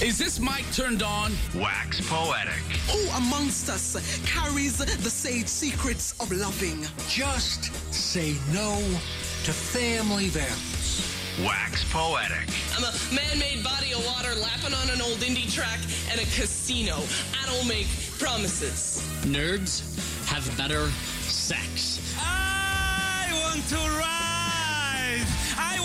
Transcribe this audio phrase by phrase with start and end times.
[0.00, 1.32] Is this mic turned on?
[1.56, 2.62] Wax Poetic.
[2.88, 6.86] Who amongst us carries the sage secrets of loving?
[7.08, 8.78] Just say no
[9.42, 11.16] to family values.
[11.44, 12.48] Wax Poetic.
[12.76, 15.80] I'm a man-made body of water lapping on an old indie track
[16.12, 16.94] and a casino.
[17.42, 17.88] I don't make
[18.20, 19.02] promises.
[19.22, 19.82] Nerds
[20.28, 20.90] have better
[21.26, 22.14] sex.
[22.20, 24.27] I want to ride.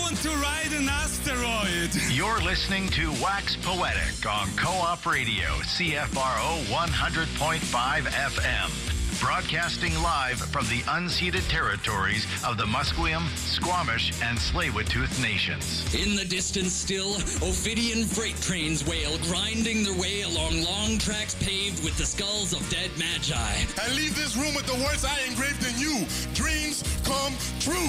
[0.04, 1.90] I want to ride an asteroid.
[2.12, 9.20] You're listening to Wax Poetic on Co-op Radio, CFRO 100.5 FM.
[9.22, 15.82] Broadcasting live from the unceded territories of the Musqueam, Squamish, and Tsleil-Waututh nations.
[15.94, 21.82] In the distance still, Ophidian freight trains wail, grinding their way along long tracks paved
[21.82, 23.56] with the skulls of dead magi.
[23.80, 26.04] I leave this room with the words I engraved in you.
[26.34, 27.88] Dreams come true.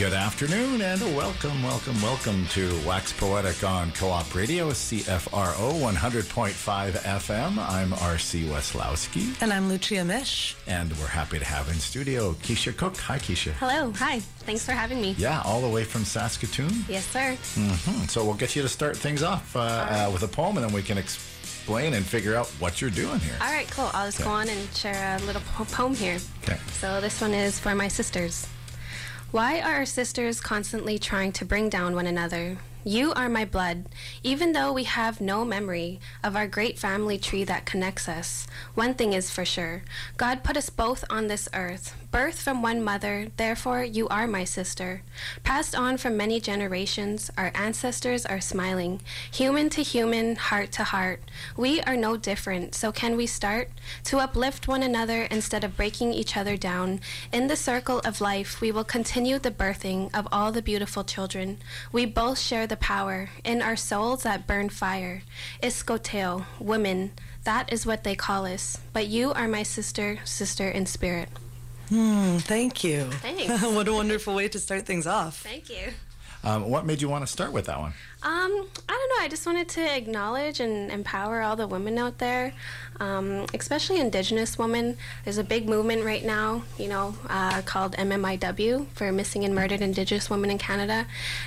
[0.00, 7.58] Good afternoon and welcome, welcome, welcome to Wax Poetic on Co-op Radio, CFRO 100.5 FM.
[7.58, 10.56] I'm RC Weslowski And I'm Lucia Mish.
[10.66, 12.96] and we're happy to have in studio Keisha Cook.
[12.96, 13.50] Hi, Keisha.
[13.58, 13.92] Hello.
[13.98, 14.20] Hi.
[14.20, 15.14] Thanks for having me.
[15.18, 16.72] Yeah, all the way from Saskatoon.
[16.88, 17.36] Yes, sir.
[17.54, 20.64] Hmm, So we'll get you to start things off uh, uh, with a poem and
[20.66, 23.36] then we can explain and figure out what you're doing here.
[23.42, 23.90] All right, cool.
[23.92, 24.28] I'll just Okay.
[24.28, 26.16] go on and share a little po- poem here.
[26.44, 26.56] Okay.
[26.72, 28.46] So this one is for my sisters.
[29.32, 32.58] Why are our sisters constantly trying to bring down one another?
[32.82, 33.84] You are my blood,
[34.24, 38.48] even though we have no memory of our great family tree that connects us.
[38.74, 39.84] One thing is for sure
[40.16, 44.44] God put us both on this earth, birth from one mother, therefore you are my
[44.44, 45.02] sister.
[45.44, 51.20] Passed on from many generations, our ancestors are smiling, human to human, heart to heart.
[51.56, 53.68] We are no different, so can we start
[54.04, 57.00] to uplift one another instead of breaking each other down?
[57.32, 61.58] In the circle of life, we will continue the birthing of all the beautiful children.
[61.92, 65.22] We both share the power in our souls that burn fire.
[65.62, 67.12] Iskoteo, women,
[67.44, 68.78] that is what they call us.
[68.92, 71.28] But you are my sister, sister in spirit.
[71.90, 73.04] Hmm, thank you.
[73.04, 73.62] Thanks.
[73.74, 75.42] what a wonderful way to start things off.
[75.42, 75.92] Thank you.
[76.42, 77.92] Um, what made you want to start with that one?
[78.22, 79.24] Um, I don't know.
[79.24, 82.54] I just wanted to acknowledge and empower all the women out there,
[82.98, 84.96] um, especially Indigenous women.
[85.24, 89.82] There's a big movement right now, you know, uh, called MMIW for Missing and Murdered
[89.82, 91.06] Indigenous Women in Canada,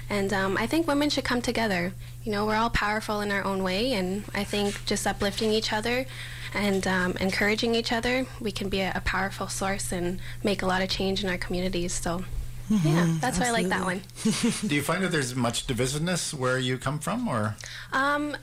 [0.09, 1.93] and um, I think women should come together.
[2.23, 5.73] You know, we're all powerful in our own way, and I think just uplifting each
[5.73, 6.05] other
[6.53, 10.65] and um, encouraging each other, we can be a, a powerful source and make a
[10.65, 11.93] lot of change in our communities.
[11.93, 12.23] So.
[12.69, 14.01] Yeah, that's why I like that one.
[14.67, 17.55] Do you find that there's much divisiveness where you come from or?
[17.91, 18.35] Um,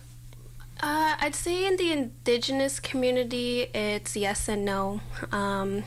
[0.82, 5.00] uh, I'd say in the indigenous community, it's yes and no.
[5.32, 5.84] Um,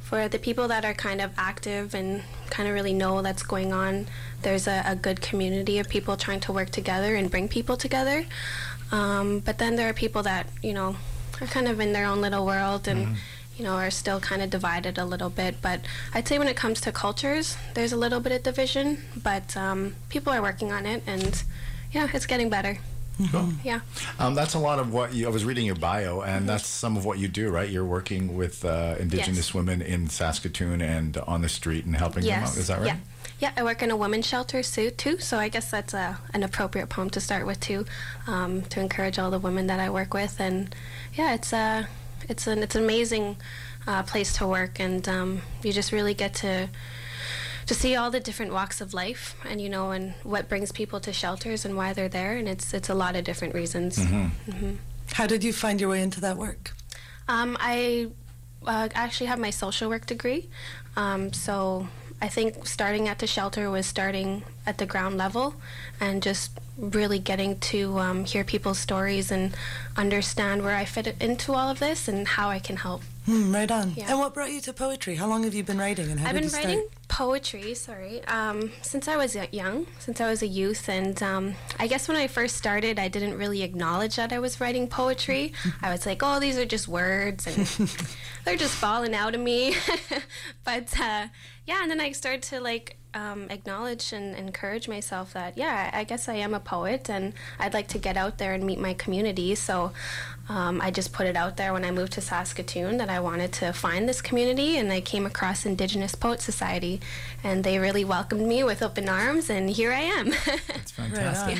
[0.00, 3.72] for the people that are kind of active and kind of really know what's going
[3.72, 4.08] on,
[4.42, 8.26] there's a, a good community of people trying to work together and bring people together.
[8.90, 10.96] Um, but then there are people that, you know,
[11.40, 13.16] are kind of in their own little world and,
[13.56, 15.60] you know, are still kind of divided a little bit.
[15.62, 15.80] But
[16.14, 19.94] I'd say when it comes to cultures, there's a little bit of division, but um,
[20.08, 21.42] people are working on it and,
[21.92, 22.78] yeah, it's getting better.
[23.30, 23.50] Cool.
[23.62, 23.80] Yeah.
[24.18, 26.96] Um, that's a lot of what you, I was reading your bio, and that's some
[26.96, 27.68] of what you do, right?
[27.68, 29.54] You're working with uh, Indigenous Yes.
[29.54, 32.56] women in Saskatoon and on the street and helping them out.
[32.56, 32.86] Is that right?
[32.86, 32.96] Yeah.
[33.40, 35.18] Yeah, I work in a women's shelter too, too.
[35.18, 37.86] So I guess that's a, an appropriate poem to start with too,
[38.26, 40.38] um, to encourage all the women that I work with.
[40.38, 40.74] And
[41.14, 41.88] yeah, it's a,
[42.28, 43.38] it's an it's an amazing
[43.86, 46.68] uh, place to work, and um, you just really get to
[47.66, 51.00] to see all the different walks of life, and you know, and what brings people
[51.00, 52.36] to shelters and why they're there.
[52.36, 53.98] And it's it's a lot of different reasons.
[53.98, 54.74] Mm-hmm.
[55.12, 56.72] How did you find your way into that work?
[57.26, 58.08] Um, I
[58.66, 60.50] uh, actually have my social work degree.
[60.96, 61.88] Um, so
[62.22, 65.54] I think starting at the shelter was starting at the ground level
[65.98, 69.54] and just really getting to um, hear people's stories and
[69.96, 73.02] understand where I fit into all of this and how I can help.
[73.26, 73.92] Hmm, right on.
[73.96, 74.10] Yeah.
[74.10, 75.16] And what brought you to poetry?
[75.16, 79.08] How long have you been writing and how I've been writing poetry, sorry, um, since
[79.08, 80.88] I was young, since I was a youth.
[80.88, 84.60] And um, I guess when I first started, I didn't really acknowledge that I was
[84.60, 85.52] writing poetry.
[85.82, 87.66] I was like, oh, these are just words and
[88.44, 89.74] they're just falling out of me.
[90.64, 91.26] but uh,
[91.66, 96.04] yeah, and then I started to like um, acknowledge and encourage myself that, yeah, I
[96.04, 98.94] guess I am a poet and I'd like to get out there and meet my
[98.94, 99.54] community.
[99.56, 99.92] So
[100.50, 103.52] um, I just put it out there when I moved to Saskatoon that I wanted
[103.60, 107.00] to find this community, and I came across Indigenous Poet Society,
[107.44, 110.32] and they really welcomed me with open arms, and here I am.
[110.80, 111.58] It's fantastic.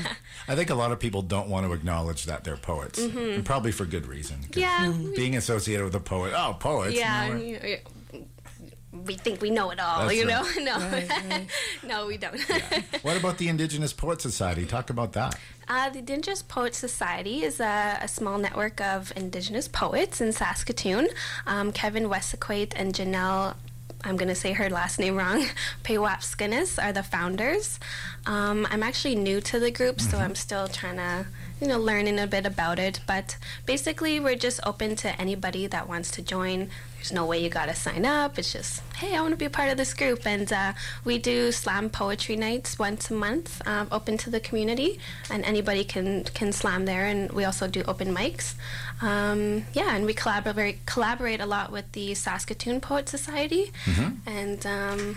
[0.48, 3.34] I think a lot of people don't want to acknowledge that they're poets, Mhm.
[3.37, 4.40] and probably for good reason.
[4.54, 4.92] Yeah.
[5.14, 6.96] Being associated with a poet, oh, poets.
[6.96, 7.76] yeah, you know,
[9.06, 10.06] we think we know it all.
[10.06, 10.56] That's you know, right.
[10.62, 11.47] no, Right, right.
[11.87, 12.38] no, we don't.
[13.02, 14.67] What about the Indigenous Poet Society?
[14.67, 15.38] Talk about that.
[15.69, 21.08] Uh, the Indigenous Poets Society is a, a small network of Indigenous poets in Saskatoon.
[21.47, 23.55] Um, Kevin Wesaquate and Janelle,
[24.02, 25.44] I'm going to say her last name wrong,
[25.85, 27.79] Pewapsconias are the founders.
[28.26, 31.26] Um, I'm actually new to the group, so I'm still trying to,
[31.60, 33.00] you know, learning a bit about it.
[33.06, 33.36] But
[33.66, 36.70] basically, we're just open to anybody that wants to join.
[36.96, 38.38] There's no way you got to sign up.
[38.38, 40.26] It's just, hey, I want to be a part of this group.
[40.26, 40.72] And uh,
[41.04, 44.98] we do slam poetry nights once a month, um, open to the community,
[45.30, 47.06] and anybody can can slam there.
[47.06, 48.54] And we also do open mics.
[49.00, 53.72] Um, yeah, and we collaborate collaborate a lot with the Saskatoon Poet Society.
[54.26, 55.16] And um,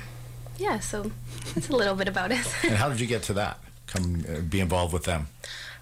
[0.57, 1.11] yeah, so
[1.53, 2.47] that's a little bit about it.
[2.63, 3.59] And how did you get to that?
[3.87, 5.27] Come uh, be involved with them.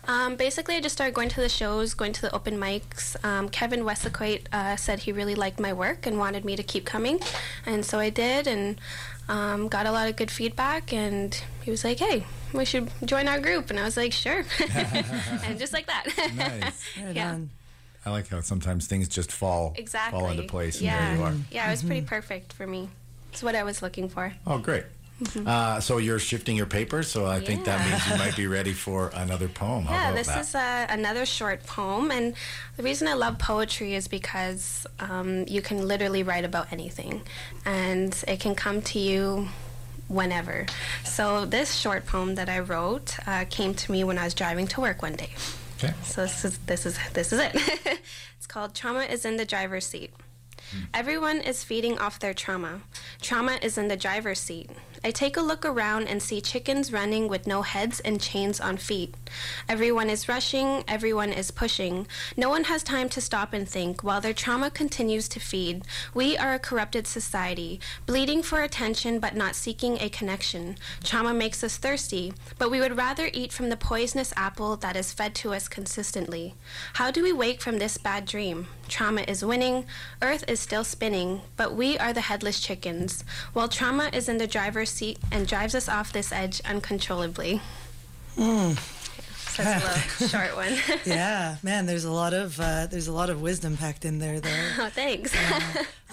[0.07, 3.15] Um, basically, I just started going to the shows, going to the open mics.
[3.23, 6.85] Um, Kevin Wesaquate uh, said he really liked my work and wanted me to keep
[6.85, 7.19] coming,
[7.65, 8.79] and so I did, and
[9.29, 10.91] um, got a lot of good feedback.
[10.91, 11.33] And
[11.63, 14.43] he was like, "Hey, we should join our group," and I was like, "Sure,"
[15.43, 16.05] and just like that.
[16.35, 16.83] Nice.
[17.01, 17.31] Right Yeah.
[17.33, 17.49] on.
[18.03, 20.19] I like how sometimes things just fall Exactly.
[20.19, 21.09] fall into place, and yeah.
[21.09, 21.33] there you are.
[21.51, 22.89] Yeah, it was pretty perfect for me.
[23.31, 24.33] It's what I was looking for.
[24.47, 24.85] Oh, great.
[25.45, 27.89] Uh, so you're shifting your paper, so I think that Mm-hmm.
[27.91, 29.85] Means you might be ready for another poem.
[29.89, 30.41] Yeah, this that?
[30.41, 32.33] is uh, another short poem, and
[32.77, 37.21] the reason I love poetry is because um, you can literally write about anything,
[37.65, 39.47] and it can come to you
[40.07, 40.65] whenever.
[41.05, 44.67] So this short poem that I wrote uh, came to me when I was driving
[44.67, 45.31] to work one day.
[45.77, 45.93] okay.
[46.03, 47.51] So this is this is this is it.
[48.37, 50.11] it's called Trauma is in the driver's seat.
[50.93, 52.81] Everyone is feeding off their trauma.
[53.21, 54.69] Trauma is in the driver's seat.
[55.03, 58.77] I take a look around and see chickens running with no heads and chains on
[58.77, 59.15] feet.
[59.67, 62.05] Everyone is rushing, everyone is pushing.
[62.37, 65.83] No one has time to stop and think while their trauma continues to feed.
[66.13, 70.77] We are a corrupted society, bleeding for attention but not seeking a connection.
[71.03, 75.13] Trauma makes us thirsty, but we would rather eat from the poisonous apple that is
[75.13, 76.53] fed to us consistently.
[76.93, 78.67] How do we wake from this bad dream?
[78.87, 79.85] Trauma is winning,
[80.21, 84.45] Earth is still spinning, but we are the headless chickens, while trauma is in the
[84.45, 87.61] driver's seat and drives us off this edge uncontrollably.
[88.37, 88.77] Mm.
[89.51, 90.77] So that's a short one.
[91.05, 91.85] Yeah, man.
[91.85, 94.67] There's a lot of uh, there's a lot of wisdom packed in there, though.
[94.79, 95.35] oh, thanks.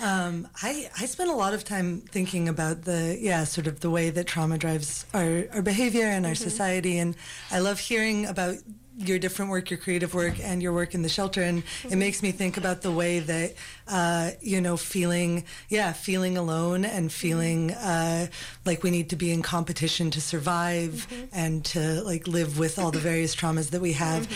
[0.02, 3.90] Um, I I spend a lot of time thinking about the yeah sort of the
[3.90, 7.14] way that trauma drives our, our behavior and our society, and
[7.52, 8.56] I love hearing about
[8.98, 12.22] your different work, your creative work, and your work in the shelter, and it makes
[12.22, 13.54] me think about the way that
[13.86, 18.26] uh, you know feeling yeah feeling alone and feeling uh,
[18.64, 22.90] like we need to be in competition to survive and to like live with all
[22.90, 24.28] the various traumas that we have.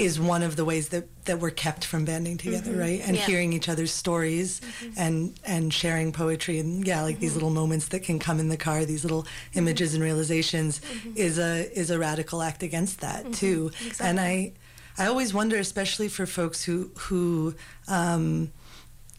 [0.00, 2.80] Is one of the ways that, that we're kept from banding together, mm-hmm.
[2.80, 3.00] right?
[3.04, 3.26] And Yeah.
[3.26, 4.92] hearing each other's stories mm-hmm.
[4.96, 7.36] and and sharing poetry and yeah like these mm-hmm.
[7.36, 10.80] little moments that can come in the car these little images and realizations
[11.14, 13.70] is a is a radical act against that too.
[14.00, 14.52] And i
[14.98, 17.54] i always wonder especially for folks who who
[17.88, 18.50] um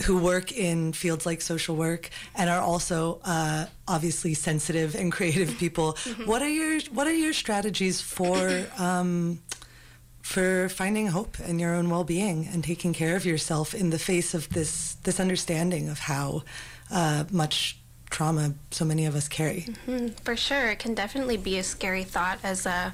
[0.01, 5.57] who work in fields like social work and are also uh, obviously sensitive and creative
[5.59, 5.97] people.
[6.25, 9.39] What are your What are your strategies for um,
[10.21, 13.99] for finding hope in your own well being and taking care of yourself in the
[13.99, 16.43] face of this this understanding of how
[16.91, 17.77] uh, much
[18.09, 19.67] trauma so many of us carry?
[19.87, 22.93] Mm, For sure, it can definitely be a scary thought as a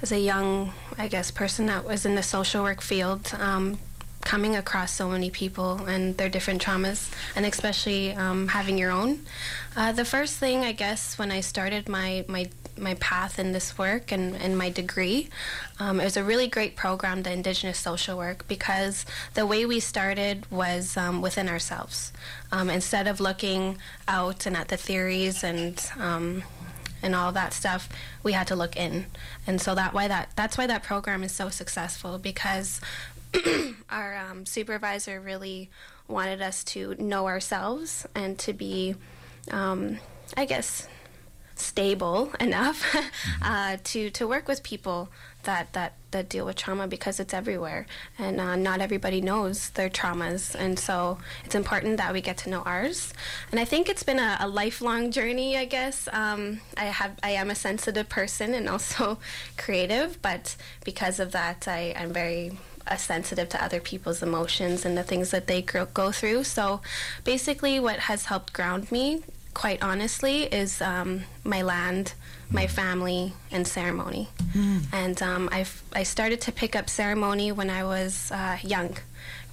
[0.00, 3.78] as a young, I guess, person that was in the social work field, um,
[4.20, 9.26] coming across so many people and their different traumas, and especially um, having your own.
[9.76, 12.48] Uh, the first thing, I guess, when I started my my
[12.80, 15.28] my path in this work and, and my degree.
[15.78, 19.04] Um, it was a really great program, the Indigenous Social Work, because
[19.34, 22.12] the way we started was um, within ourselves.
[22.52, 26.42] Um, instead of looking out and at the theories and um,
[27.00, 27.88] and all that stuff,
[28.24, 29.06] we had to look in,
[29.46, 32.80] and so that why that that's why that program is so successful because
[33.90, 35.70] our um, supervisor really
[36.08, 38.94] wanted us to know ourselves and to be,
[39.50, 39.98] um,
[40.36, 40.88] I guess,
[41.60, 42.84] stable enough
[43.42, 45.08] uh, to to work with people
[45.44, 47.86] that that that deal with trauma because it's everywhere
[48.18, 50.54] and uh, not everybody knows their traumas.
[50.54, 53.12] And so it's important that we get to know ours.
[53.50, 56.08] And I think it's been a, a lifelong journey I guess.
[56.12, 59.18] Um, I have I am a sensitive person and also
[59.56, 64.96] creative but because of that I, I'm very uh, sensitive to other people's emotions and
[64.96, 66.44] the things that they go through.
[66.44, 66.80] So
[67.24, 69.22] basically what has helped ground me
[69.54, 72.14] quite honestly, is um, my land,
[72.50, 74.28] my family, and ceremony.
[74.92, 78.96] And um, I I started to pick up ceremony when I was uh, young,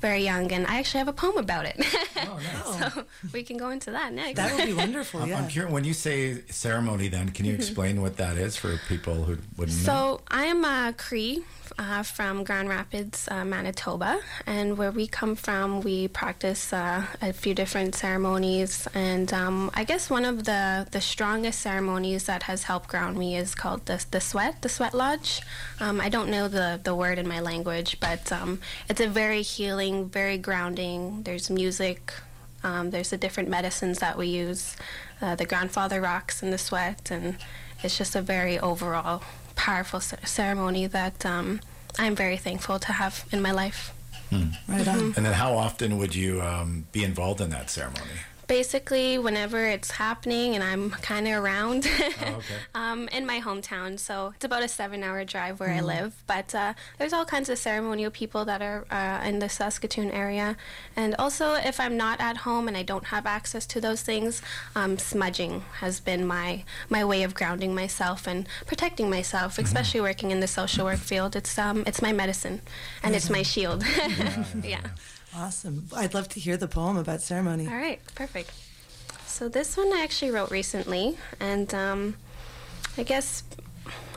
[0.02, 1.78] very young, and I actually have a poem about it.
[2.28, 2.94] Oh, nice.
[2.94, 4.38] so we can go into that next.
[4.38, 5.22] That would be wonderful.
[5.22, 5.38] I'm, yeah.
[5.38, 9.24] I'm curious, when you say ceremony, then, can you explain what that is for people
[9.26, 10.18] who wouldn't know?
[10.18, 11.44] So I am a Cree
[11.78, 17.34] uh, from Grand Rapids, uh, Manitoba, and where we come from, we practice uh, a
[17.34, 18.88] few different ceremonies.
[18.94, 23.36] And um, I guess one of the the strongest ceremonies that has helped ground me
[23.36, 25.42] is called the the sweat, the sweat lodge.
[25.80, 29.42] Um, I don't know the the word in my language, but um, it's a very
[29.42, 31.24] healing, very grounding.
[31.24, 32.14] There's music.
[32.64, 34.76] Um, there's the different medicines that we use,
[35.22, 37.38] uh, the grandfather rocks and the sweat, and
[37.84, 39.22] it's just a very overall
[39.56, 41.62] powerful ceremony that um,
[41.98, 43.94] I'm very thankful to have in my life.
[44.68, 45.14] Right on.
[45.16, 48.20] And then how often would you um, be involved in that ceremony?
[48.48, 52.44] Basically, whenever it's happening and I'm kind of around Oh, okay.
[52.76, 56.14] um, in my hometown, so it's about a seven-hour drive where I live.
[56.28, 60.58] But uh, there's all kinds of ceremonial people that are uh, in the Saskatoon area,
[60.96, 64.42] and also if I'm not at home and I don't have access to those things,
[64.76, 70.32] um, smudging has been my my way of grounding myself and protecting myself, especially working
[70.32, 71.36] in the social work field.
[71.36, 72.62] It's um it's my medicine,
[73.04, 73.84] and it's my shield.
[74.64, 74.82] yeah.
[75.38, 75.88] Awesome.
[75.96, 77.68] I'd love to hear the poem about ceremony.
[77.68, 78.52] All right, perfect.
[79.26, 82.16] So this one I actually wrote recently, and um,
[82.98, 83.44] I guess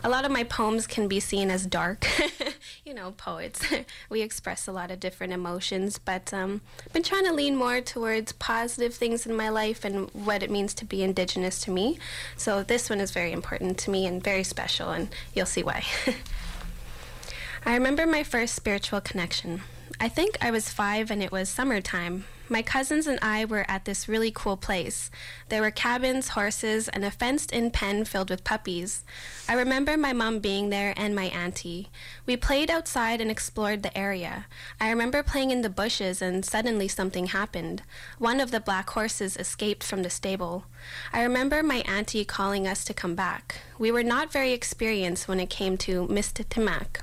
[0.04, 2.06] a lot of my poems can be seen as dark.
[2.84, 3.60] you know, poets.
[4.08, 7.80] we express a lot of different emotions, but um, I've been trying to lean more
[7.80, 11.98] towards positive things in my life and what it means to be Indigenous to me.
[12.36, 15.84] So this one is very important to me and very special, and you'll see why.
[17.66, 19.62] I remember my first spiritual connection.
[20.00, 22.24] I think I was five and it was summertime.
[22.50, 25.10] My cousins and I were at this really cool place.
[25.50, 29.04] There were cabins, horses, and a fenced in pen filled with puppies.
[29.46, 31.90] I remember my mom being there and my auntie.
[32.24, 34.46] We played outside and explored the area.
[34.80, 37.82] I remember playing in the bushes and suddenly something happened.
[38.18, 40.64] One of the black horses escaped from the stable.
[41.12, 43.60] I remember my auntie calling us to come back.
[43.78, 46.44] We were not very experienced when it came to Mr.
[46.46, 47.02] Timac.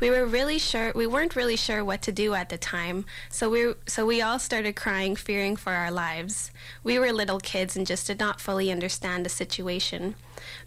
[0.00, 3.48] We were really sure we weren't really sure what to do at the time, so
[3.48, 6.50] we so we all started crying, fearing for our lives.
[6.82, 10.14] We were little kids and just did not fully understand the situation.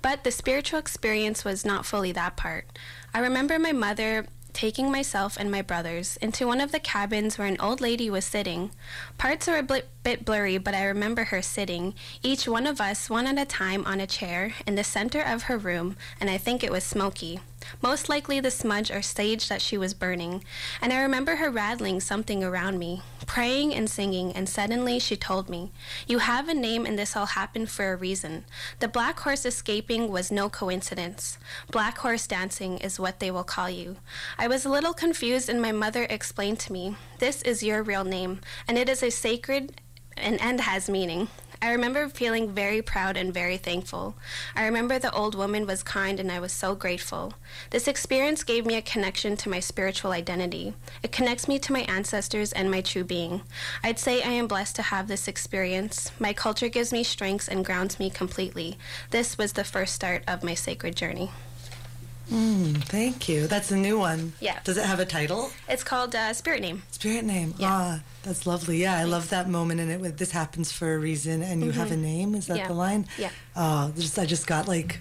[0.01, 2.65] But the spiritual experience was not fully that part.
[3.13, 4.25] I remember my mother
[4.57, 8.25] taking myself and my brothers into one of the cabins where an old lady was
[8.25, 8.71] sitting.
[9.19, 13.07] Parts are a bl- bit blurry, but I remember her sitting, each one of us
[13.07, 16.39] one at a time on a chair in the center of her room, and I
[16.39, 17.39] think it was smoky.
[17.81, 20.43] Most likely the smudge or sage that she was burning.
[20.81, 25.49] And I remember her rattling something around me, praying and singing, and suddenly she told
[25.49, 25.71] me,
[26.07, 28.45] You have a name and this all happened for a reason.
[28.79, 31.37] The black horse escaping was no coincidence.
[31.71, 33.97] Black horse dancing is what they will call you.
[34.37, 38.03] I was a little confused and my mother explained to me, This is your real
[38.03, 39.81] name, and it is a sacred
[40.15, 41.27] and, and has meaning.
[41.61, 44.15] I remember feeling very proud and very thankful.
[44.55, 47.33] I remember the old woman was kind and I was so grateful.
[47.71, 50.73] This experience gave me a connection to my spiritual identity.
[51.01, 53.41] It connects me to my ancestors and my true being.
[53.83, 56.11] I'd say I am blessed to have this experience.
[56.19, 58.77] My culture gives me strengths and grounds me completely.
[59.09, 61.31] This was the first start of my sacred journey.
[62.31, 63.47] Mm, thank you.
[63.47, 64.33] That's a new one.
[64.39, 64.59] Yeah.
[64.63, 65.51] Does it have a title?
[65.69, 66.83] It's called uh, Spirit Name.
[66.91, 67.53] Spirit name.
[67.57, 67.69] Yeah.
[67.71, 68.77] Ah, that's lovely.
[68.77, 70.01] Yeah, I love that moment in it.
[70.01, 72.35] With this happens for a reason, and you have a name.
[72.35, 72.61] Is that Mm-hmm.
[72.63, 72.67] Yeah.
[72.67, 73.05] the line?
[73.17, 73.29] Yeah.
[73.55, 74.99] Oh, just I just got like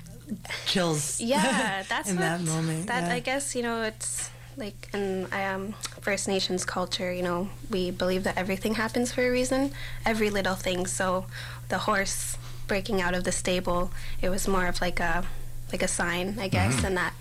[0.66, 1.20] chills.
[1.20, 2.86] Yeah, that's in what, that moment.
[2.86, 3.14] That yeah.
[3.14, 7.12] I guess you know it's like in um, First Nations culture.
[7.12, 9.72] You know, we believe that everything happens for a reason.
[10.04, 10.86] Every little thing.
[10.86, 11.26] So,
[11.70, 13.90] the horse breaking out of the stable,
[14.22, 15.24] it was more of like a
[15.72, 16.86] like a sign, I guess, Mm-hmm.
[16.86, 17.12] and that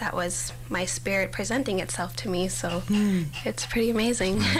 [0.00, 2.48] that was my spirit presenting itself to me.
[2.48, 3.22] So Hmm.
[3.44, 4.42] it's pretty amazing.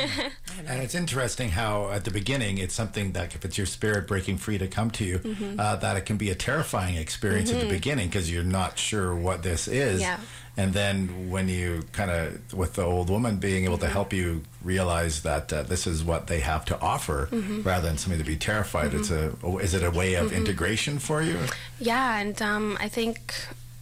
[0.68, 4.36] And it's interesting how at the beginning it's something that if it's your spirit breaking
[4.36, 5.58] free to come to you, Mm-hmm.
[5.58, 9.14] uh, that it can be a terrifying experience at the beginning because you're not sure
[9.16, 10.00] what this is.
[10.02, 10.18] Yeah.
[10.58, 13.86] And then when you kind of, with the old woman being able Mm-hmm.
[13.86, 17.62] to help you realize that uh, this is what they have to offer Mm-hmm.
[17.62, 19.32] rather than something to be terrified, it's a,
[19.62, 21.38] is it a way of integration for you?
[21.78, 23.32] Yeah, and um, I think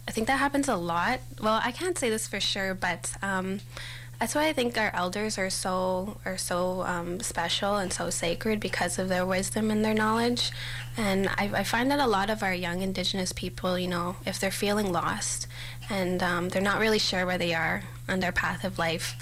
[0.09, 1.19] I think that happens a lot.
[1.39, 3.59] Well, I can't say this for sure, but um,
[4.19, 8.59] that's why I think our elders are so are so um, special and so sacred
[8.59, 10.49] because of their wisdom and their knowledge.
[10.97, 14.39] And I, I find that a lot of our young Indigenous people, you know, if
[14.39, 15.45] they're feeling lost
[15.91, 19.15] and um, they're not really sure where they are on their path of life,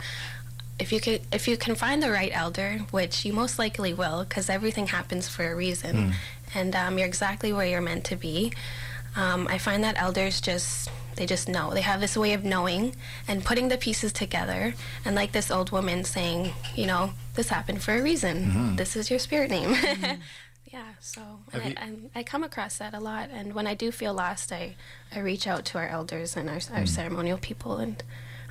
[0.80, 4.24] if you can if you can find the right elder, which you most likely will,
[4.24, 6.14] because everything happens for a reason,
[6.56, 8.54] and um, you're exactly where you're meant to be.
[9.18, 11.74] Um, I find that elders just they just know.
[11.74, 12.96] They have this way of knowing
[13.28, 14.76] and putting the pieces together.
[15.04, 18.46] And like this old woman saying, you know, this happened for a reason.
[18.52, 18.78] Mhm.
[18.78, 19.74] This is your spirit name.
[19.74, 20.22] Mm-hmm.
[20.72, 20.84] yeah.
[21.00, 21.22] So
[21.54, 21.84] and I,
[22.16, 23.30] I, I come across that a lot.
[23.32, 24.76] And when I do feel lost, I
[25.12, 26.88] I reach out to our elders and our our Mm.
[26.88, 28.04] ceremonial people, and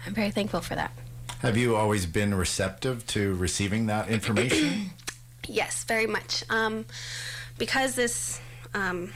[0.05, 0.91] I'm very thankful for that.
[1.43, 4.91] Have you always been receptive to receiving that information?
[5.49, 6.43] Yes, very much.
[6.51, 6.87] Um,
[7.57, 8.41] because this,
[8.75, 9.13] um,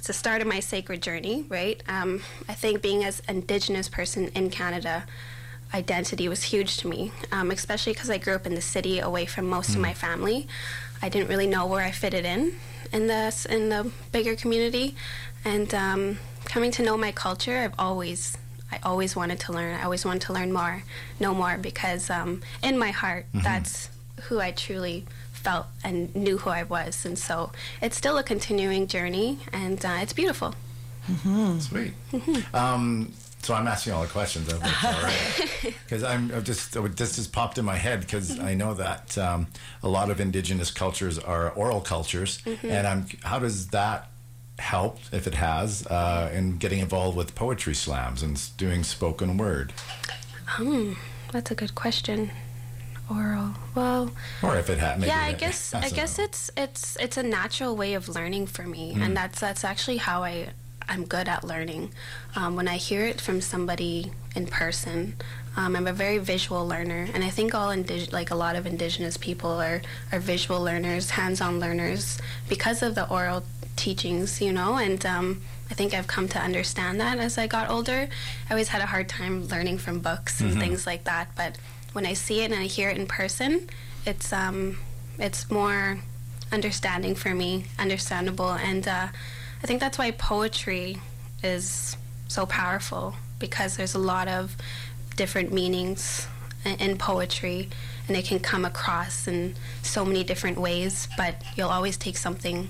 [0.00, 1.82] it's the start of my sacred journey, right?
[1.86, 5.04] Um, I think being as Indigenous person in Canada,
[5.74, 9.26] identity was huge to me, um, especially because I grew up in the city, away
[9.26, 9.80] from most of Mm.
[9.82, 10.48] my family.
[11.02, 12.54] I didn't really know where I fitted in
[12.94, 14.96] in the in the bigger community,
[15.44, 18.38] and um, coming to know my culture, I've always
[18.72, 19.74] I always wanted to learn.
[19.78, 20.82] I always wanted to learn more,
[21.20, 23.42] know more, because um, in my heart, Mhm.
[23.42, 23.90] that's
[24.22, 25.04] who I truly
[25.40, 27.04] felt and knew who I was.
[27.04, 27.50] And so
[27.82, 30.54] it's still a continuing journey, and uh, it's beautiful.
[31.60, 31.92] Sweet.
[32.54, 34.48] Um, so I'm asking all the questions.
[34.48, 35.74] I hope that's all right.
[35.84, 39.46] Because I'm I've just this just popped in my head because I know that um,
[39.82, 42.70] a lot of indigenous cultures are oral cultures, Mhm.
[42.70, 44.08] and I'm how does that
[44.58, 49.72] help if it has uh, in getting involved with poetry slams and doing spoken word,
[50.46, 50.92] Hmm,
[51.32, 52.30] that's a good question.
[53.10, 53.54] Oral.
[53.74, 54.10] Well,
[54.42, 57.94] or if it maybe yeah, I guess I guess it's it's it's a natural way
[57.94, 59.02] of learning for me, Mm.
[59.02, 60.48] and that's that's actually how I
[60.88, 61.92] I'm good at learning.
[62.36, 65.14] Um, when I hear it from somebody in person,
[65.56, 68.64] um, I'm a very visual learner, and I think all indig- like a lot of
[68.66, 73.42] Indigenous people are are visual learners, hands-on learners because of the oral
[73.76, 75.04] teachings, you know, and.
[75.04, 78.08] Um, I think I've come to understand that as I got older.
[78.48, 80.58] I always had a hard time learning from books and Mhm.
[80.58, 81.58] things like that, but
[81.92, 83.68] when I see it and I hear it in person,
[84.06, 84.78] it's um,
[85.18, 86.00] it's more
[86.52, 89.08] understanding for me, understandable, and uh,
[89.62, 90.98] I think that's why poetry
[91.42, 91.96] is
[92.28, 94.56] so powerful because there's a lot of
[95.16, 96.26] different meanings
[96.64, 97.68] in, poetry,
[98.08, 101.08] and it can come across in so many different ways.
[101.16, 102.68] But you'll always take something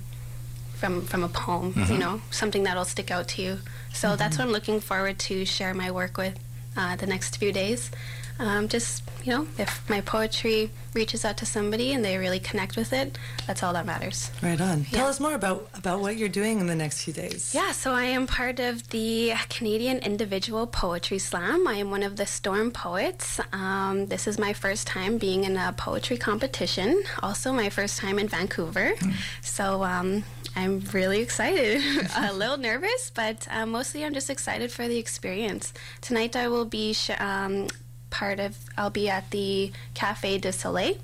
[0.74, 1.98] from from a poem, you Mhm.
[1.98, 3.58] know, something that'll stick out to you.
[3.92, 6.38] So that's what I'm looking forward to share my work with
[6.80, 7.90] uh, the next few days.
[8.38, 12.74] Um, just you know, if my poetry reaches out to somebody and they really connect
[12.74, 14.30] with it, that's all that matters.
[14.42, 14.84] Right on.
[14.84, 17.54] Tell us more about about what you're doing in the next few days.
[17.54, 21.68] Yeah, so I am part of the Canadian Individual Poetry Slam.
[21.68, 23.40] I am one of the Storm Poets.
[23.52, 28.18] Um, this is my first time being in a poetry competition, also my first time
[28.18, 28.94] in Vancouver.
[29.42, 30.24] So um,
[30.56, 31.82] I'm really excited,
[32.16, 35.72] a little nervous, but uh, mostly I'm just excited for the experience.
[36.00, 37.68] Tonight I will be sh- um,
[38.10, 40.98] part of, I'll be at the Cafe Deux Soleils.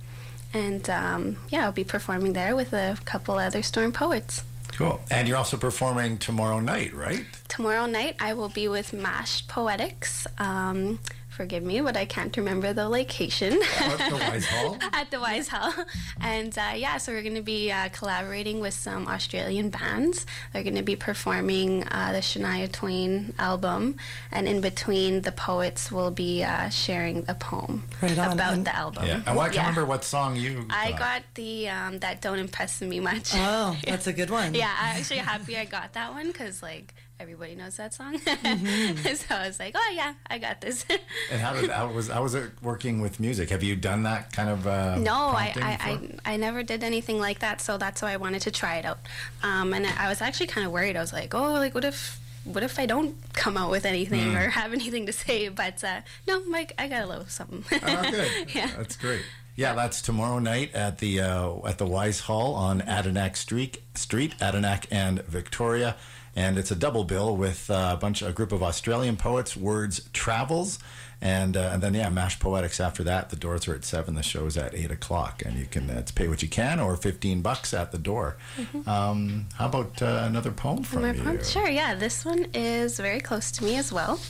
[0.53, 4.43] And um, yeah, I'll be performing there with a couple other Storm Poets.
[4.73, 5.01] Cool.
[5.11, 7.25] And you're also performing tomorrow night, right?
[7.49, 10.27] Tomorrow night, I will be with Mashed Poetics.
[10.39, 10.99] Um,
[11.37, 13.53] forgive me, but I can't remember the location.
[13.79, 14.79] At the Wise Hall?
[14.93, 15.73] At the Wise Hall.
[16.21, 20.25] And uh, yeah, so we're going to be uh, collaborating with some Australian bands.
[20.53, 23.97] They're going to be performing uh, the Shania Twain album.
[24.33, 28.33] And in between, the poets will be uh, sharing a poem Right on.
[28.33, 29.05] about And- the album.
[29.07, 29.21] Yeah.
[29.27, 29.61] And I can't Yeah.
[29.61, 30.67] remember what song you.
[30.71, 33.33] I got the um, that don't impress me much.
[33.35, 34.55] Oh, that's a good one.
[34.63, 38.19] yeah, I'm actually happy I got that one because like everybody knows that song.
[38.27, 39.15] Mm-hmm.
[39.15, 40.85] so I was like, oh yeah, I got this.
[41.31, 43.51] And how did how was how was it working with music?
[43.51, 44.67] Have you done that kind of?
[44.67, 45.79] Uh, no, I, I.
[46.27, 48.85] I I never did anything like that, so that's why I wanted to try it
[48.85, 48.99] out.
[49.43, 50.97] Um, and I was actually kind of worried.
[50.97, 54.33] I was like, oh, like what if what if I don't come out with anything
[54.33, 54.37] Mm.
[54.47, 55.49] or have anything to say?
[55.49, 57.65] But uh, no, Mike, I got a little something.
[57.83, 58.55] Oh, good.
[58.55, 58.71] yeah.
[58.77, 59.23] That's great.
[59.57, 64.35] Yeah, that's tomorrow night at the uh, at the Wise Hall on Adanac Street, Street,
[64.39, 65.97] Adanac and Victoria,
[66.37, 69.57] and it's a double bill with uh, a bunch, a group of Australian poets.
[69.57, 70.79] Words travels,
[71.21, 73.31] and uh, and then yeah, Mash Poetics after that.
[73.31, 74.15] The doors are at seven.
[74.15, 76.97] The show's at eight o'clock, and you can uh, it's pay what you can or
[76.97, 78.37] fifteen bucks at the door.
[78.59, 78.87] Mhm.
[78.87, 81.23] Um, how about uh, another poem from My you?
[81.23, 81.43] poem?
[81.43, 81.95] Sure, yeah.
[81.95, 84.21] This one is very close to me as well.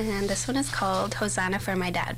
[0.00, 2.16] And this one is called Hosanna for My Dad.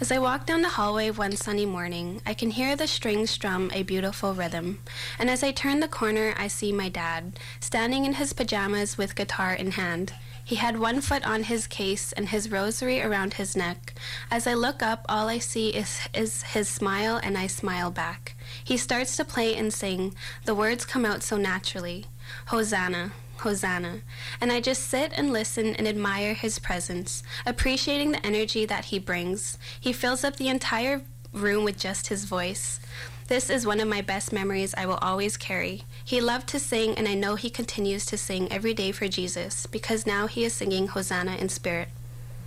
[0.00, 3.70] As I walk down the hallway one sunny morning, I can hear the strings strum
[3.74, 4.80] a beautiful rhythm.
[5.18, 9.14] And as I turn the corner, I see my dad, standing in his pajamas with
[9.14, 10.14] guitar in hand.
[10.42, 13.92] He had one foot on his case and his rosary around his neck.
[14.30, 18.36] As I look up, all I see is, is his smile, and I smile back.
[18.64, 20.14] He starts to play and sing.
[20.46, 22.06] The words come out so naturally
[22.46, 24.00] Hosanna, Hosanna.
[24.40, 28.98] And I just sit and listen and admire his presence, appreciating the energy that he
[28.98, 29.58] brings.
[29.78, 32.80] He fills up the entire room with just his voice.
[33.28, 35.84] This is one of my best memories I will always carry.
[36.04, 39.66] He loved to sing, and I know he continues to sing every day for Jesus
[39.66, 41.88] because now he is singing Hosanna in spirit.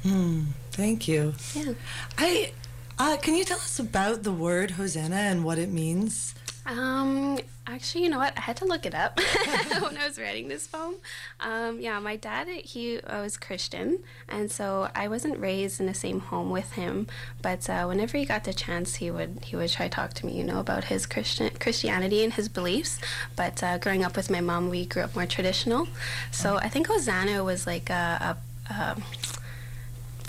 [0.03, 1.35] Hmm, thank you.
[1.55, 1.73] Yeah.
[2.17, 2.51] I
[2.99, 6.35] uh, can you tell us about the word Hosanna and what it means?
[6.65, 8.33] Um, actually, you know what?
[8.37, 9.19] I had to look it up
[9.81, 10.95] when I was writing this poem.
[11.39, 15.93] Um, yeah, my dad, he uh, was Christian, and so I wasn't raised in the
[15.93, 17.07] same home with him.
[17.41, 20.25] But uh, whenever he got the chance, he would he would try to talk to
[20.25, 22.99] me, you know, about his Christian Christianity and his beliefs.
[23.35, 25.87] But uh, growing up with my mom, we grew up more traditional.
[26.31, 28.37] So I think Hosanna was like a.
[28.69, 28.97] a, a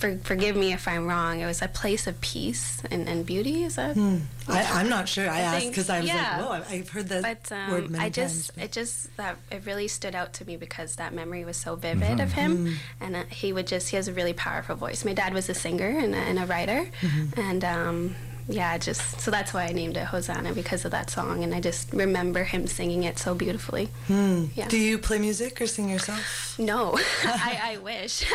[0.05, 1.41] for, forgive me if I'm wrong.
[1.41, 3.65] It was a place of peace and, and beauty.
[3.65, 3.95] Is that?
[3.95, 4.19] Hmm.
[4.49, 5.29] I, am not sure.
[5.29, 6.37] I, I asked because I was yeah.
[6.43, 9.37] like, "Whoa, I've heard that but, um, word many I just, times." it just that
[9.51, 12.21] it really stood out to me because that memory was so vivid Mm-hmm.
[12.21, 12.75] of him, Mhm.
[13.01, 15.05] and uh, he would just he has a really powerful voice.
[15.05, 17.39] My dad was a singer and a, and a writer, Mhm.
[17.39, 18.15] and um,
[18.49, 21.61] yeah, just so that's why I named it Hosanna because of that song, and I
[21.61, 23.89] just remember him singing it so beautifully.
[24.07, 24.47] Hmm.
[24.55, 24.69] Yeah.
[24.69, 26.57] Do you play music or sing yourself?
[26.59, 28.25] No, I, I wish.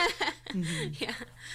[0.49, 0.93] Mm-hmm.
[1.03, 1.13] Yeah.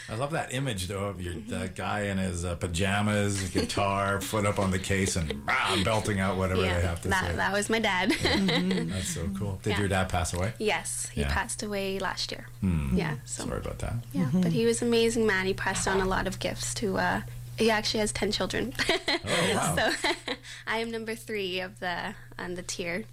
[0.09, 4.47] I love that image though of your the guy in his uh, pajamas, guitar, foot
[4.47, 7.35] up on the case, and ah, belting out whatever yeah, they have to that, say.
[7.35, 8.12] that was my dad.
[8.12, 9.59] That's so cool.
[9.64, 9.79] Did Yeah.
[9.81, 10.53] your dad pass away?
[10.61, 11.33] Yes, he Yeah.
[11.35, 12.47] passed away last year.
[12.61, 12.97] Hmm.
[12.97, 13.95] Yeah, so Sorry about that.
[14.12, 15.47] yeah, but he was an amazing man.
[15.47, 16.97] He passed on a lot of gifts to.
[16.99, 17.21] Uh,
[17.59, 18.73] he actually has ten children.
[18.88, 19.21] Oh,
[19.55, 19.77] wow.
[19.77, 20.11] So
[20.67, 23.05] I am number three of the on the tier.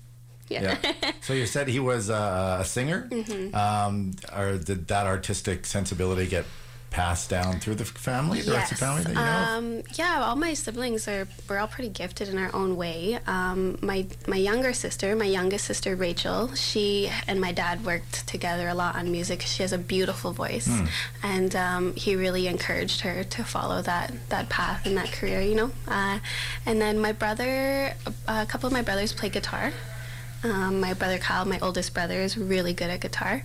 [0.49, 0.77] Yeah.
[0.83, 1.11] Yeah.
[1.21, 3.53] So you said he was uh, a singer, Mhm.
[3.55, 6.45] um, or did that artistic sensibility get
[6.91, 9.21] passed down through the family, the rest of the family that you know?
[9.21, 9.47] of?
[9.57, 13.17] Um, yeah, all my siblings are we're all pretty gifted in our own way.
[13.25, 18.67] Um, my my younger sister, my youngest sister Rachel, she and my dad worked together
[18.67, 19.41] a lot on music.
[19.41, 20.85] She has a beautiful voice, Hmm.
[21.23, 25.39] and um, he really encouraged her to follow that that path and that career.
[25.41, 26.19] You know, uh,
[26.65, 27.95] and then my brother,
[28.27, 29.71] a couple of my brothers play guitar.
[30.43, 33.43] Um, my brother Kyle, my oldest brother, is really good at guitar,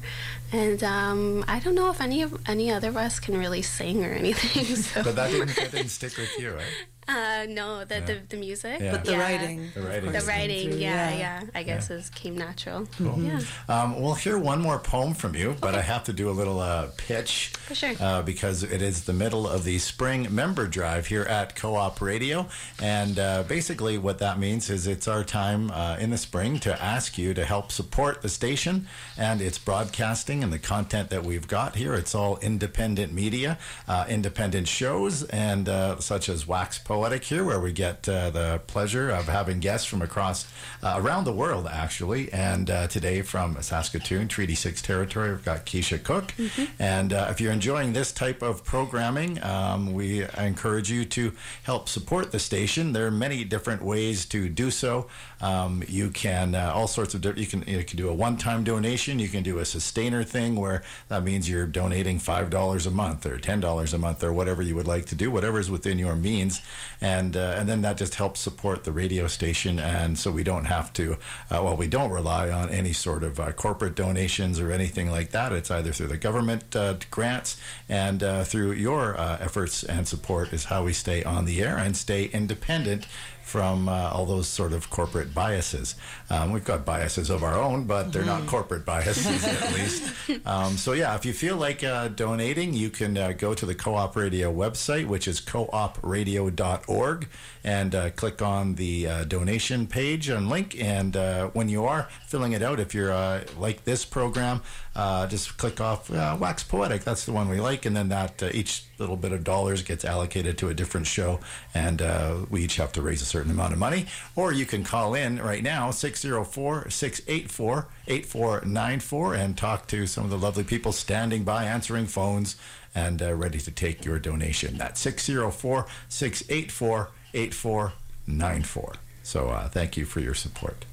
[0.52, 4.04] and um, I don't know if any of any other of us can really sing
[4.04, 4.64] or anything.
[4.76, 5.02] So.
[5.02, 6.64] But that didn't, that didn't stick with you, right?
[7.08, 8.80] Uh, no, the, the the music.
[8.80, 8.90] Yeah.
[8.92, 9.18] But the Yeah.
[9.20, 11.18] writing, The writing The writing, yeah, Yeah.
[11.18, 11.42] yeah.
[11.54, 12.86] I guess is came natural.
[12.98, 13.22] Cool.
[13.22, 13.40] Yeah.
[13.68, 16.58] Um, we'll hear one more poem from you, but I have to do a little
[16.58, 17.52] uh, pitch.
[17.66, 17.94] For sure.
[18.00, 22.00] Uh, because it is the middle of the spring member drive here at Co op
[22.00, 22.48] Radio.
[22.82, 26.82] And uh, basically, what that means is it's our time uh, in the spring to
[26.82, 31.46] ask you to help support the station and its broadcasting and the content that we've
[31.46, 31.94] got here.
[31.94, 37.60] It's all independent media, uh, independent shows, and uh, such as Wax Poetic here, where
[37.60, 40.50] we get uh, the pleasure of having guests from across
[40.82, 42.32] uh, around the world, actually.
[42.32, 46.32] And uh, today from Saskatoon, Treaty 6 territory, we've got Keisha Cook.
[46.78, 51.90] And uh, if you're enjoying this type of programming, um, we encourage you to help
[51.90, 52.94] support the station.
[52.94, 55.06] There are many different ways to do so.
[55.40, 58.64] Um, you can uh, all sorts of di- you can you can do a one-time
[58.64, 59.18] donation.
[59.18, 63.26] You can do a sustainer thing where that means you're donating five dollars a month
[63.26, 65.98] or ten dollars a month or whatever you would like to do, whatever is within
[65.98, 66.62] your means,
[67.00, 69.78] and uh, and then that just helps support the radio station.
[69.78, 71.14] And so we don't have to
[71.50, 75.30] uh, well we don't rely on any sort of uh, corporate donations or anything like
[75.32, 75.52] that.
[75.52, 80.64] It's either through the government uh, grants and uh, through your efforts and support is
[80.64, 83.06] how we stay on the air and stay independent
[83.46, 85.94] from uh, all those sort of corporate biases.
[86.28, 90.12] Um, we've got biases of our own, but they're not corporate biases at least.
[90.44, 93.74] Um, so yeah, if you feel like uh, donating, you can uh, go to the
[93.74, 97.28] Co-op Radio website, which is coopradio.org,
[97.64, 100.76] and uh, click on the uh, donation page and link.
[100.80, 104.62] And uh, when you are filling it out, if you're uh, like this program,
[104.96, 107.04] uh, just click off uh, Wax Poetic.
[107.04, 110.06] That's the one we like, and then that uh, each little bit of dollars gets
[110.06, 111.38] allocated to a different show,
[111.74, 114.06] and uh, we each have to raise a certain amount of money.
[114.34, 120.30] Or you can call in right now, 604 684 8494, and talk to some of
[120.30, 122.56] the lovely people standing by answering phones
[122.94, 124.78] and uh, ready to take your donation.
[124.78, 128.94] That's 604 684 8494.
[129.22, 130.86] So uh, thank you for your support.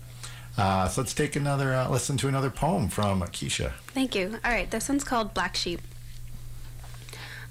[0.57, 3.71] Uh, so let's take another, uh, listen to another poem from Keisha.
[3.87, 4.39] Thank you.
[4.45, 5.81] All right, this one's called Black Sheep.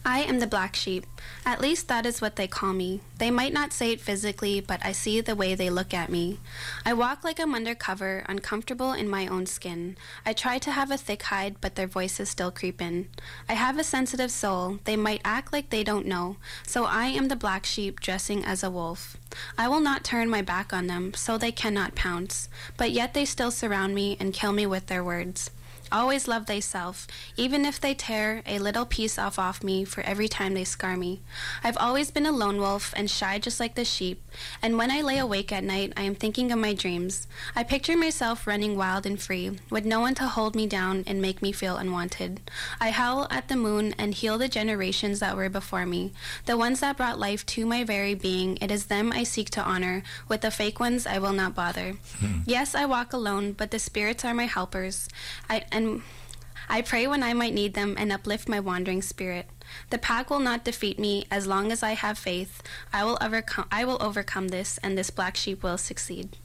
[0.04, 1.06] I am the black sheep.
[1.46, 3.02] At least that is what they call me.
[3.18, 6.40] They might not say it physically, but I see the way they look at me.
[6.84, 9.96] I walk like I'm undercover, uncomfortable in my own skin.
[10.26, 13.10] I try to have a thick hide, but their voices still creep in.
[13.48, 14.80] I have a sensitive soul.
[14.84, 16.36] They might act like they don't know.
[16.66, 19.16] So I am the black sheep dressing as a wolf.
[19.56, 22.48] I will not turn my back on them, so they cannot pounce.
[22.76, 25.52] But yet they still surround me and kill me with their words.
[25.92, 30.26] Always love thyself, even if they tear a little piece off off me for every
[30.26, 31.20] time they scar me.
[31.62, 34.22] I've always been a lone wolf and shy just like the sheep,
[34.62, 37.26] and when I lay awake at night, I am thinking of my dreams.
[37.54, 41.20] I picture myself running wild and free, with no one to hold me down and
[41.20, 42.40] make me feel unwanted.
[42.80, 46.12] I howl at the moon and heal the generations that were before me,
[46.46, 48.56] the ones that brought life to my very being.
[48.62, 50.02] It is them I seek to honor.
[50.26, 51.96] With the fake ones, I will not bother.
[52.18, 52.40] Hmm.
[52.46, 55.08] Yes, I walk alone, but the spirits are my helpers.
[55.50, 55.81] I and
[56.68, 59.46] I pray when I might need them and uplift my wandering spirit.
[59.90, 62.62] The pack will not defeat me as long as I have faith.
[62.92, 63.66] I will overcome.
[63.70, 66.36] I will overcome this, and this black sheep will succeed.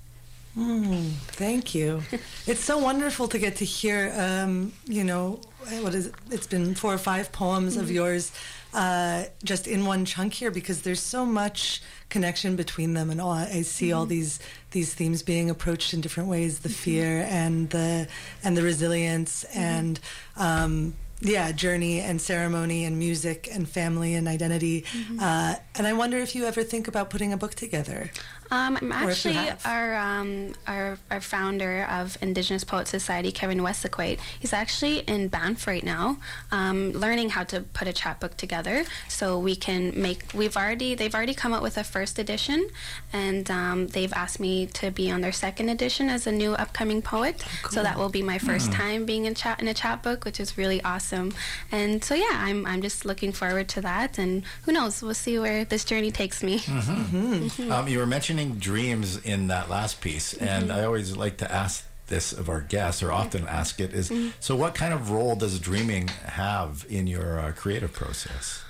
[0.57, 1.11] Mm,
[1.43, 2.01] thank you.
[2.47, 4.11] it's so wonderful to get to hear.
[4.17, 5.39] Um, you know,
[5.81, 6.15] what is it?
[6.31, 7.93] It's been four or five poems of Mhm.
[7.93, 8.31] yours,
[8.73, 13.31] uh, just in one chunk here, because there's so much connection between them, and all,
[13.31, 14.09] I see all Mhm.
[14.09, 14.39] these
[14.71, 18.07] these themes being approached in different ways: the fear and the
[18.43, 19.99] and the resilience and.
[20.35, 24.83] Um, yeah, journey and ceremony and music and family and identity.
[24.93, 25.19] Mhm.
[25.19, 28.11] Uh, and I wonder if you ever think about putting a book together.
[28.49, 33.31] Um, I'm Or if you actually our, um, our our founder of Indigenous Poet Society,
[33.31, 34.19] Kevin Wesaquate.
[34.39, 36.17] He's actually in Banff right now,
[36.51, 38.85] um, learning how to put a chapbook together.
[39.09, 40.23] So we can make.
[40.33, 42.69] We've already they've already come up with a first edition,
[43.11, 47.01] and um, they've asked me to be on their second edition as a new upcoming
[47.01, 47.43] poet.
[47.69, 48.73] So that will be my first Mm.
[48.73, 51.33] time being in chat in a chapbook, which is really awesome.
[51.71, 54.17] And so yeah, I'm I'm just looking forward to that.
[54.17, 55.01] And who knows?
[55.01, 56.59] We'll see where this journey takes me.
[56.59, 57.71] Mhm.
[57.77, 60.75] Um, you were mentioning dreams in that last piece, and Mhm.
[60.75, 64.31] I always like to ask this of our guests, or often ask it, is Mhm.
[64.39, 68.61] so what kind of role does dreaming have in your uh, creative process?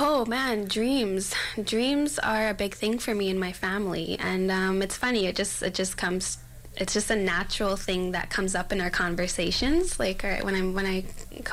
[0.00, 1.34] Oh man, dreams.
[1.64, 5.26] Dreams are a big thing for me and my family, and um, it's funny.
[5.26, 6.38] It just it just comes.
[6.76, 9.98] It's just a natural thing that comes up in our conversations.
[9.98, 11.04] Like when I'm when I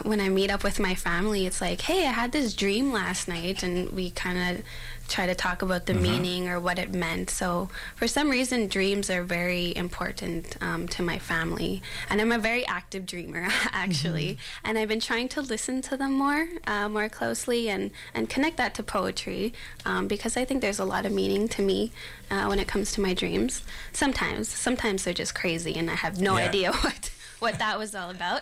[0.04, 3.28] when I meet up with my family, it's like, hey, I had this dream last
[3.28, 4.64] night, and we kind of
[5.08, 6.02] try to talk about the Mhm.
[6.02, 7.30] meaning or what it meant.
[7.30, 12.40] So for some reason, dreams are very important um, to my family, and I'm a
[12.40, 14.38] very active dreamer actually.
[14.64, 18.58] And I've been trying to listen to them more, uh, more closely, and and connect
[18.58, 19.54] that to poetry
[19.86, 21.92] um, because I think there's a lot of meaning to me
[22.32, 23.62] uh, when it comes to my dreams.
[23.94, 26.48] Sometimes, sometimes they're just crazy, and I have no Yeah.
[26.50, 28.42] idea what what that was all about.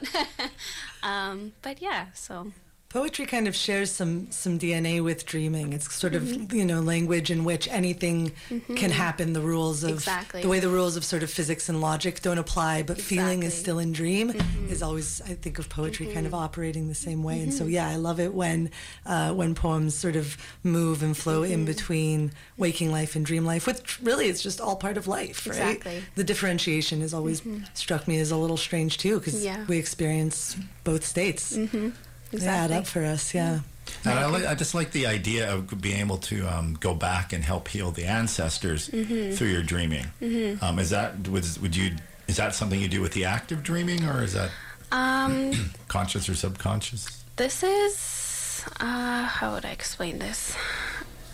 [1.03, 2.53] um, but yeah, so.
[2.93, 5.73] Poetry kind of shares some some DNA with dreaming.
[5.73, 6.53] It's sort of Mhm.
[6.53, 8.91] you know language in which anything can Mhm.
[8.91, 9.33] happen.
[9.33, 10.43] The rules of Exactly.
[10.43, 13.55] the way the rules of sort of physics and logic don't apply, but feeling is
[13.55, 14.31] still in dream
[14.69, 17.41] is always I think of poetry kind of operating the same way.
[17.41, 17.71] And so Mhm.
[17.71, 18.69] yeah, I love it when
[19.07, 21.65] uh, when poems sort of move and flow in Mhm.
[21.65, 25.55] between waking life and dream life, which really is just all part of life, right?
[25.57, 26.03] Exactly.
[26.13, 27.41] The differentiation has always
[27.73, 29.65] struck me as a little strange too, because Yeah.
[29.67, 31.53] we experience both states.
[31.57, 31.89] Mm-hmm.
[32.41, 33.59] They add up for us, yeah.
[34.05, 37.31] And I, li- I just like the idea of being able to um, go back
[37.33, 39.35] and help heal the ancestors Mhm.
[39.35, 40.07] through your dreaming.
[40.21, 40.61] Mhm.
[40.63, 41.91] Um, is that was, would you
[42.27, 44.49] is that something you do with the active dreaming, or is that
[44.91, 47.23] Um, conscious or subconscious?
[47.35, 50.55] This is uh, how would I explain this?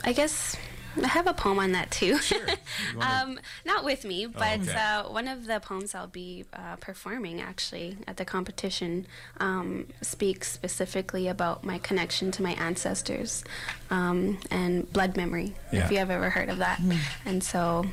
[0.04, 0.56] I guess
[1.04, 2.20] I have a poem on that too.
[3.00, 4.74] um, not with me, but okay.
[4.74, 9.08] uh, one of the poems I'll be uh, performing actually at the competition
[9.40, 13.44] um, speaks specifically about my connection to my ancestors
[13.90, 15.56] um, and blood memory.
[15.72, 15.86] Yeah.
[15.86, 16.82] If you have ever heard of that,
[17.26, 17.86] and so.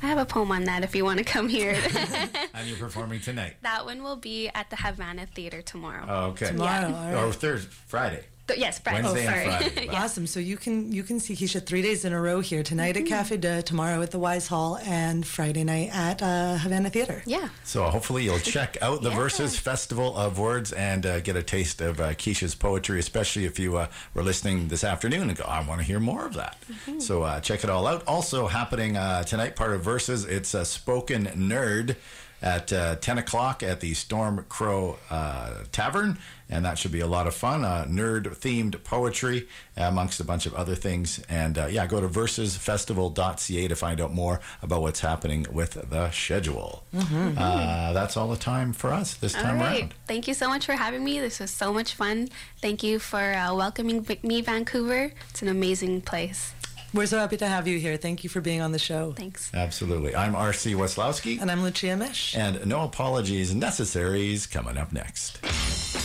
[0.00, 1.76] I have a poem on that if you want to come here.
[2.54, 3.54] And you're performing tonight.
[3.62, 6.04] that one will be at the Havana Theater tomorrow.
[6.08, 6.46] Oh, okay.
[6.48, 7.24] Tomorrow, Yeah.
[7.24, 8.24] Or Thursday, Friday.
[8.48, 9.02] Th- yes, Friday.
[9.02, 9.68] Wednesday oh, and sorry.
[9.70, 9.86] Friday.
[9.92, 10.02] Yeah.
[10.04, 10.26] Awesome.
[10.26, 13.02] So you can you can see Keisha three days in a row here tonight Mhm.
[13.02, 17.22] at Cafe de, tomorrow at the Wise Hall, and Friday night at uh, Havana Theater.
[17.26, 17.48] Yeah.
[17.64, 21.80] So hopefully you'll check out the Verses Festival of Words and uh, get a taste
[21.80, 25.64] of uh, Keisha's poetry, especially if you uh, were listening this afternoon and go, I
[25.66, 26.56] want to hear more of that.
[26.70, 27.00] Mm-hmm.
[27.00, 28.02] So uh, check it all out.
[28.06, 31.96] Also happening uh, tonight, part of Verses, it's a spoken nerd
[32.42, 36.18] at uh, 10 o'clock at the Storm Crow uh, Tavern.
[36.50, 37.62] And that should be a lot of fun.
[37.62, 39.46] Uh, nerd themed poetry,
[39.76, 41.22] amongst a bunch of other things.
[41.28, 46.10] And uh, yeah, go to versesfestival.ca to find out more about what's happening with the
[46.10, 46.84] schedule.
[46.94, 47.34] Mhm.
[47.36, 49.80] Uh, that's all the time for us this All time right.
[49.80, 49.94] around.
[50.06, 51.20] Thank you so much for having me.
[51.20, 52.28] This was so much fun.
[52.62, 55.12] Thank you for uh, welcoming me, Vancouver.
[55.30, 56.54] It's an amazing place.
[56.94, 57.96] We're so happy to have you here.
[57.96, 59.12] Thank you for being on the show.
[59.12, 59.50] Thanks.
[59.52, 60.16] Absolutely.
[60.16, 60.72] I'm R.C.
[60.74, 61.40] Weslowski.
[61.40, 62.34] And I'm Lucia Mish.
[62.34, 65.38] And no apologies necessaries coming up next.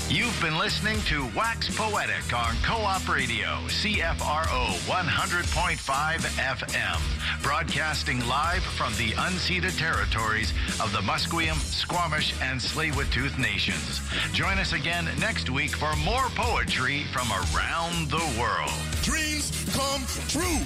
[0.09, 8.93] You've been listening to Wax Poetic on Co-op Radio, CFRO 100.5 FM, broadcasting live from
[8.93, 14.01] the unceded territories of the Musqueam, Squamish, and Tsleil-Waututh nations.
[14.33, 18.73] Join us again next week for more poetry from around the world.
[19.01, 20.59] Dreams come true.